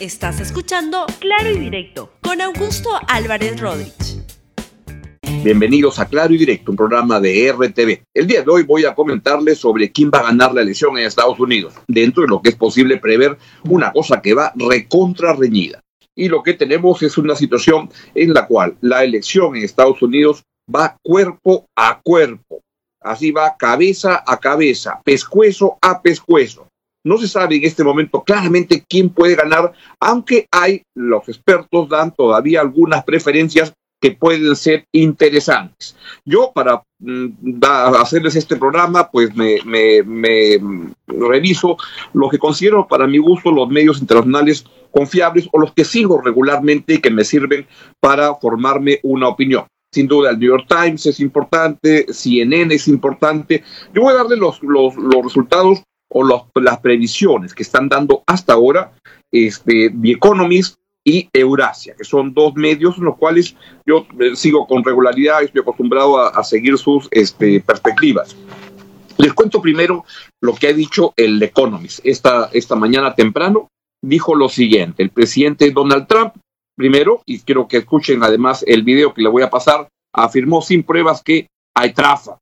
[0.00, 4.22] Estás escuchando Claro y Directo con Augusto Álvarez Rodríguez.
[5.42, 8.04] Bienvenidos a Claro y Directo, un programa de RTV.
[8.14, 11.04] El día de hoy voy a comentarles sobre quién va a ganar la elección en
[11.04, 15.80] Estados Unidos, dentro de lo que es posible prever una cosa que va recontra reñida.
[16.14, 20.44] Y lo que tenemos es una situación en la cual la elección en Estados Unidos
[20.72, 22.60] va cuerpo a cuerpo.
[23.00, 26.67] Así va cabeza a cabeza, pescuezo a pescuezo.
[27.04, 32.14] No se sabe en este momento claramente quién puede ganar, aunque hay, los expertos dan
[32.14, 35.96] todavía algunas preferencias que pueden ser interesantes.
[36.24, 37.60] Yo, para mm,
[37.98, 40.58] hacerles este programa, pues me, me,
[41.06, 41.76] reviso
[42.12, 46.94] lo que considero para mi gusto los medios internacionales confiables o los que sigo regularmente
[46.94, 47.66] y que me sirven
[48.00, 49.66] para formarme una opinión.
[49.92, 53.64] Sin duda, el New York Times es importante, CNN es importante.
[53.94, 54.94] Yo voy a darle los, los
[55.24, 58.92] resultados o las previsiones que están dando hasta ahora
[59.30, 63.56] este, The Economist y Eurasia, que son dos medios en los cuales
[63.86, 68.36] yo eh, sigo con regularidad, estoy acostumbrado a, seguir sus este, perspectivas.
[69.16, 70.04] Les cuento primero
[70.40, 73.68] lo que ha dicho el Economist esta, esta mañana temprano.
[74.00, 76.34] Dijo lo siguiente, el presidente Donald Trump,
[76.76, 80.84] primero, y quiero que escuchen además el video que le voy a pasar, afirmó sin
[80.84, 82.38] pruebas que hay trafa.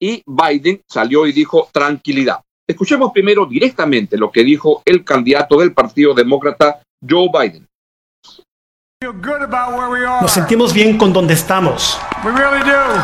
[0.00, 2.40] Y Biden salió y dijo tranquilidad.
[2.66, 7.68] Escuchemos primero directamente lo que dijo el candidato del Partido Demócrata, Joe Biden.
[10.22, 12.00] Nos sentimos bien con donde estamos.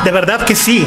[0.03, 0.87] De verdad que sí.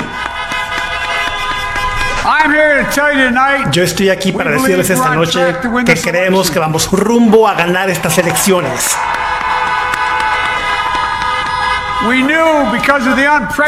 [3.71, 8.17] Yo estoy aquí para decirles esta noche que creemos que vamos rumbo a ganar estas
[8.17, 8.97] elecciones.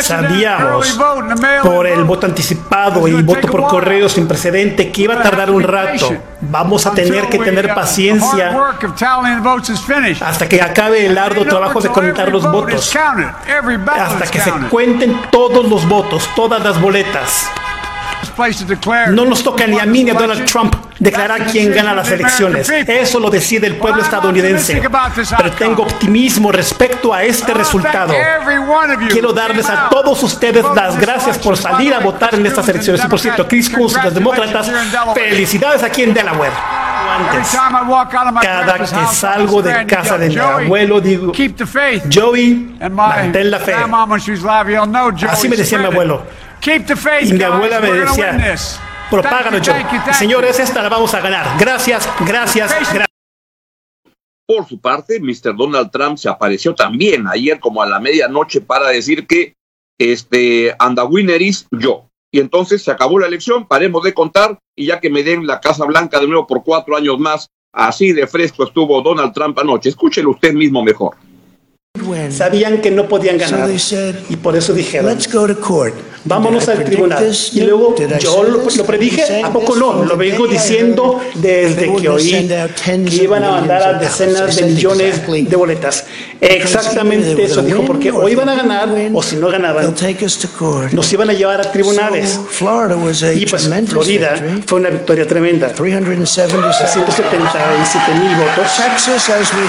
[0.02, 0.98] Sabíamos
[1.64, 5.64] por el voto anticipado y voto por correo sin precedente que iba a tardar un
[5.64, 6.16] rato.
[6.42, 8.52] Vamos a tener que tener paciencia
[10.22, 12.92] hasta que acabe el arduo trabajo de contar los votos.
[14.06, 17.50] Hasta que se cuenten todos los votos, todas las boletas.
[19.12, 22.70] No nos toca ni a mí ni a Donald Trump declarar quién gana las elecciones.
[22.70, 24.82] Eso lo decide el pueblo estadounidense.
[25.38, 28.14] Pero tengo optimismo respecto a este resultado.
[29.10, 33.04] Quiero darles a todos ustedes las gracias por salir a votar en estas elecciones.
[33.04, 34.72] Y por cierto, Chris Coons los demócratas,
[35.14, 36.85] felicidades aquí en Delaware.
[38.42, 41.32] Cada que salgo de casa de mi abuelo digo,
[42.14, 43.74] Joey, mantén la fe.
[45.28, 46.24] Así me decía mi abuelo.
[47.22, 48.56] Y mi abuela me decía,
[49.10, 49.74] propágalo yo.
[50.14, 51.46] Señores, esta la vamos a ganar.
[51.60, 53.06] Gracias, gracias, gracias.
[54.48, 55.56] Por su parte, Mr.
[55.56, 59.56] Donald Trump se apareció también ayer como a la medianoche para decir que
[60.00, 62.08] este anda winner is yo.
[62.36, 65.62] Y entonces se acabó la elección, paremos de contar y ya que me den la
[65.62, 69.88] Casa Blanca de nuevo por cuatro años más, así de fresco estuvo Donald Trump anoche.
[69.88, 71.16] Escúchelo usted mismo mejor.
[72.32, 73.70] Sabían que no podían ganar
[74.28, 75.18] y por eso dijeron,
[76.26, 77.32] vámonos al tribunal.
[77.54, 80.04] Y luego yo lo, predije, ¿a poco no?
[80.04, 82.50] Lo vengo diciendo desde que oí
[82.84, 86.06] que iban a mandar a decenas de millones de boletas.
[86.42, 89.96] Exactamente eso dijo, porque o iban a ganar o si no ganaban,
[90.92, 92.40] nos iban a llevar a tribunales.
[93.36, 94.34] Y pues Florida
[94.66, 95.68] fue una victoria tremenda.
[95.70, 98.66] 377 mil votos.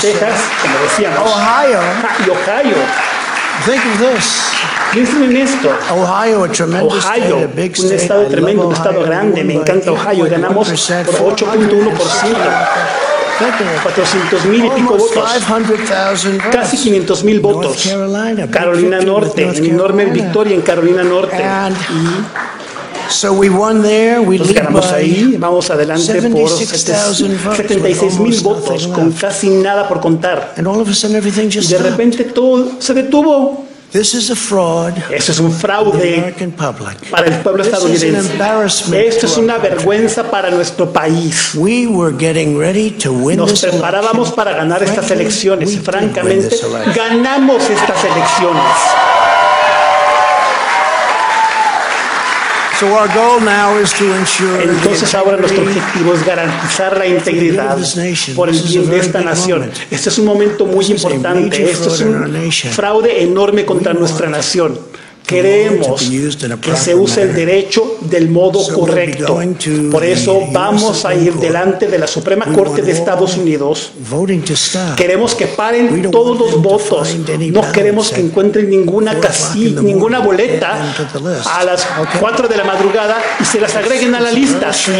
[0.00, 1.18] Texas, como decíamos.
[1.20, 1.80] Ohio.
[2.26, 2.76] Y Ohio.
[3.64, 4.42] Think of this.
[4.92, 5.70] Piensen en esto.
[5.92, 9.44] Ohio, a tremendous Ohio, state, a big un estado tremendo, un estado grande.
[9.44, 10.26] Me encanta Ohio.
[10.30, 10.68] Ganamos
[11.18, 12.96] por 8.1%.
[13.82, 15.28] 400 mil y pico votos,
[16.50, 17.86] casi 500 mil votos.
[18.50, 21.44] Carolina Norte, enorme victoria en Carolina Norte.
[23.08, 29.12] So we won there, we Nos ganamos ahí, vamos adelante por 76 mil votos, con
[29.12, 30.54] casi nada por contar.
[30.56, 33.66] y de repente todo se detuvo.
[35.10, 36.34] Eso es un fraude
[37.10, 38.34] para el pueblo estadounidense.
[39.06, 41.52] Esto es una vergüenza para nuestro país.
[43.36, 46.56] Nos preparábamos para ganar estas elecciones francamente
[46.94, 49.25] ganamos estas elecciones.
[54.62, 57.78] Entonces ahora nuestro objetivo es garantizar la integridad
[58.34, 59.70] por el bien de esta nación.
[59.90, 61.70] Este es un momento muy importante.
[61.70, 64.78] Esto es un fraude enorme contra nuestra nación.
[65.26, 66.08] Queremos
[66.60, 69.38] que se use el derecho del modo correcto.
[69.90, 73.92] Por eso vamos a ir delante de la Suprema Corte de Estados Unidos.
[74.96, 77.16] Queremos que paren todos los votos.
[77.50, 80.94] No queremos que encuentren ninguna casilla, ninguna boleta
[81.44, 81.86] a las
[82.20, 84.72] 4 de la madrugada y se las agreguen a la lista.
[84.72, 84.92] ¿sí?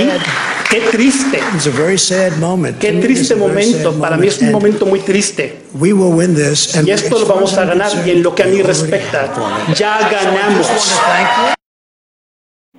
[0.70, 1.40] Qué triste.
[2.78, 3.98] Qué triste momento.
[3.98, 5.62] Para mí es un momento muy triste.
[6.84, 7.90] Y esto lo vamos a ganar.
[8.06, 9.32] Y en lo que a mí respecta,
[9.74, 10.66] ya ganamos.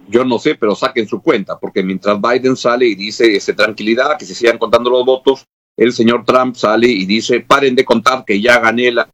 [0.09, 4.17] Yo no sé, pero saquen su cuenta, porque mientras Biden sale y dice ese, tranquilidad,
[4.17, 5.45] que se sigan contando los votos,
[5.75, 9.09] el señor Trump sale y dice, paren de contar que ya gané la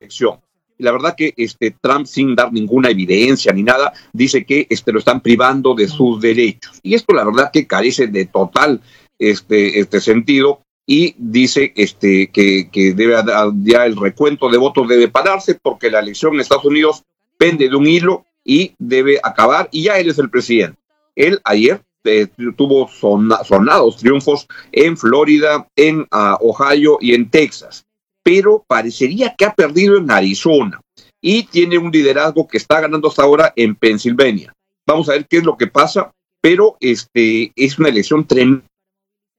[0.00, 0.40] elección.
[0.80, 4.98] La verdad que este Trump, sin dar ninguna evidencia ni nada, dice que este, lo
[4.98, 6.80] están privando de sus derechos.
[6.82, 8.80] Y esto la verdad que carece de total
[9.18, 13.14] este, este sentido y dice este, que, que debe
[13.62, 17.04] ya el recuento de votos debe pararse porque la elección en Estados Unidos
[17.38, 20.78] pende de un hilo y debe acabar y ya él es el presidente.
[21.14, 27.84] Él ayer eh, tuvo sonados triunfos en Florida, en ah, Ohio y en Texas,
[28.22, 30.80] pero parecería que ha perdido en Arizona
[31.20, 34.52] y tiene un liderazgo que está ganando hasta ahora en Pensilvania.
[34.86, 38.26] Vamos a ver qué es lo que pasa, pero este es una elección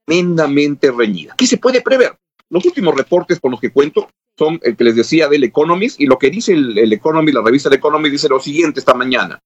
[0.06, 1.34] tremendamente reñida.
[1.36, 2.16] ¿Qué se puede prever?
[2.50, 4.08] Los últimos reportes con los que cuento
[4.38, 7.68] son el que les decía del Economist y lo que dice el, Economist, la revista
[7.68, 9.38] del Economist dice lo siguiente esta mañana.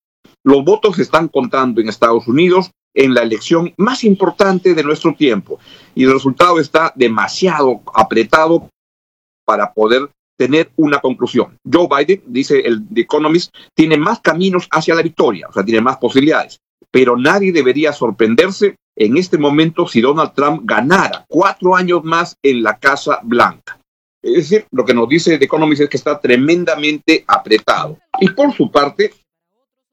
[0.45, 5.15] Los votos se están contando en Estados Unidos en la elección más importante de nuestro
[5.15, 5.59] tiempo
[5.95, 8.69] y el resultado está demasiado apretado
[9.47, 11.57] para poder tener una conclusión.
[11.71, 15.81] Joe Biden, dice el The Economist, tiene más caminos hacia la victoria, o sea, tiene
[15.81, 16.59] más posibilidades,
[16.91, 22.63] pero nadie debería sorprenderse en este momento si Donald Trump ganara cuatro años más en
[22.63, 23.79] la Casa Blanca.
[24.23, 27.99] Es decir, lo que nos dice The Economist es que está tremendamente apretado.
[28.21, 29.13] Y por su parte,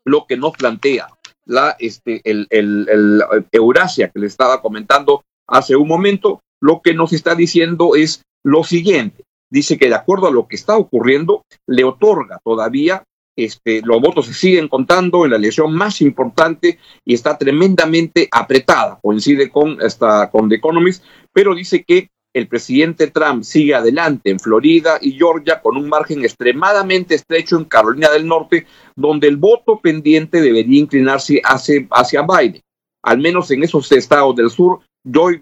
[0.06, 1.08] lo que nos plantea
[1.46, 7.14] la, este, el, el, Eurasia que le estaba comentando hace un momento, lo que nos
[7.14, 9.24] está diciendo es lo siguiente.
[9.54, 13.04] Dice que de acuerdo a lo que está ocurriendo, le otorga todavía
[13.36, 19.00] este, los votos se siguen contando en la elección más importante y está tremendamente apretada,
[19.00, 24.40] coincide con, esta, con The Economist, pero dice que el presidente Trump sigue adelante en
[24.40, 28.66] Florida y Georgia con un margen extremadamente estrecho en Carolina del Norte,
[28.96, 32.62] donde el voto pendiente debería inclinarse hacia, hacia Biden.
[33.04, 34.80] Al menos en esos estados del sur,
[35.14, 35.40] Joe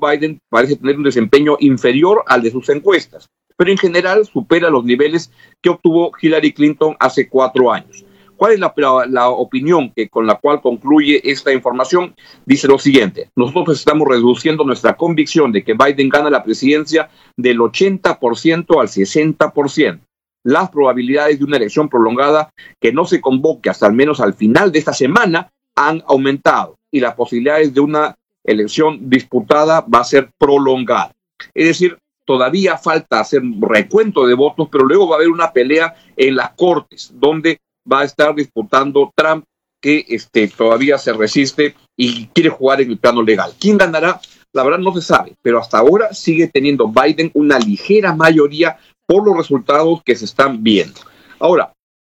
[0.00, 3.28] Biden parece tener un desempeño inferior al de sus encuestas,
[3.60, 5.30] pero en general supera los niveles
[5.60, 8.06] que obtuvo Hillary Clinton hace cuatro años.
[8.34, 12.14] ¿Cuál es la, opinión que, con la cual concluye esta información?
[12.46, 17.58] Dice lo siguiente, nosotros estamos reduciendo nuestra convicción de que Biden gana la presidencia del
[17.58, 20.00] 80% al 60%.
[20.42, 22.48] Las probabilidades de una elección prolongada
[22.80, 27.00] que no se convoque hasta al menos al final de esta semana han aumentado y
[27.00, 31.12] las posibilidades de una elección disputada va a ser prolongada.
[31.52, 31.98] Es decir,
[32.30, 36.36] todavía falta hacer un recuento de votos, pero luego va a haber una pelea en
[36.36, 37.58] las cortes, donde
[37.90, 39.44] va a estar disputando Trump,
[39.82, 43.50] que este, todavía se resiste y quiere jugar en el plano legal.
[43.58, 44.20] ¿Quién ganará?
[44.52, 48.78] La verdad no se sabe, pero hasta ahora sigue teniendo Biden una ligera mayoría
[49.08, 51.00] por los resultados que se están viendo.
[51.40, 51.72] Ahora,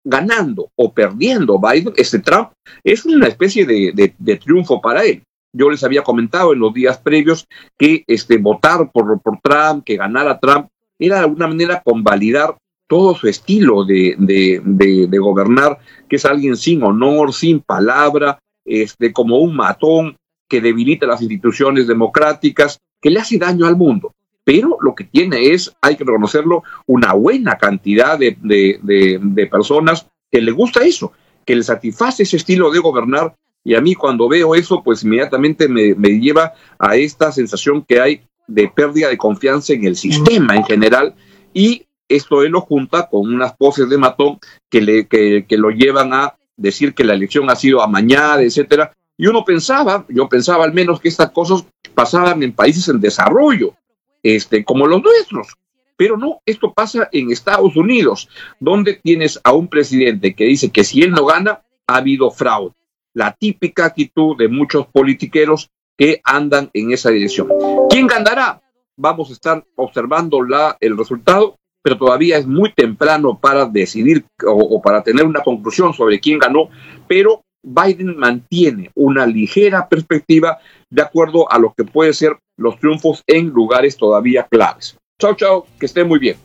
[0.03, 2.49] ganando o perdiendo Biden, este Trump
[2.83, 5.23] es una especie de, triunfo para él.
[5.53, 9.97] Yo les había comentado en los días previos que este, votar por, por Trump, que
[9.97, 10.67] ganara Trump,
[10.97, 12.55] era de alguna manera convalidar
[12.87, 19.37] todo su estilo de, de, gobernar, que es alguien sin honor, sin palabra, este, como
[19.37, 20.17] un matón
[20.49, 24.13] que debilita las instituciones democráticas, que le hace daño al mundo.
[24.43, 30.41] Pero lo que tiene es, hay que reconocerlo, una buena cantidad de, de personas que
[30.41, 31.13] le gusta eso,
[31.45, 33.35] que le satisface ese estilo de gobernar.
[33.63, 38.01] Y a mí cuando veo eso, pues inmediatamente me, me lleva a esta sensación que
[38.01, 41.15] hay de pérdida de confianza en el sistema en general
[41.53, 44.39] y esto él lo junta con unas poses de matón
[44.69, 48.93] que, le, que, lo llevan a decir que la elección ha sido amañada, etcétera.
[49.17, 51.65] Y uno pensaba, yo pensaba al menos que estas cosas
[51.95, 53.75] pasaban en países en desarrollo,
[54.23, 55.55] este, como los nuestros.
[55.95, 58.27] Pero no, esto pasa en Estados Unidos,
[58.59, 62.73] donde tienes a un presidente que dice que si él no gana, ha habido fraude.
[63.13, 67.49] La típica actitud de muchos politiqueros que andan en esa dirección.
[67.89, 68.61] ¿Quién ganará?
[68.97, 74.81] Vamos a estar observando la, el resultado pero todavía es muy temprano para decidir o,
[74.81, 76.69] para tener una conclusión sobre quién ganó,
[77.07, 83.23] pero Biden mantiene una ligera perspectiva de acuerdo a lo que puede ser los triunfos
[83.27, 84.97] en lugares todavía claves.
[85.19, 86.37] Chao, chao, que esté muy bien.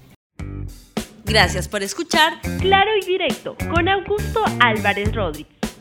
[1.24, 5.55] Gracias por escuchar Claro y Directo con Augusto Álvarez Rodríguez.